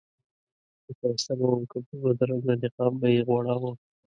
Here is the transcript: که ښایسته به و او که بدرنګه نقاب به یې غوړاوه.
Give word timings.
که 0.83 0.91
ښایسته 0.99 1.33
به 1.39 1.45
و 1.49 1.53
او 1.55 1.61
که 1.71 1.77
بدرنګه 2.03 2.53
نقاب 2.61 2.93
به 3.01 3.07
یې 3.15 3.21
غوړاوه. 3.27 3.71